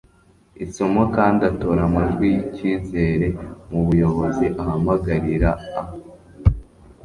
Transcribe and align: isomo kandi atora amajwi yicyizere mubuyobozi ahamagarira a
isomo 0.65 1.01
kandi 1.15 1.41
atora 1.51 1.81
amajwi 1.89 2.25
yicyizere 2.35 3.27
mubuyobozi 3.69 4.45
ahamagarira 4.61 5.49
a 5.81 5.83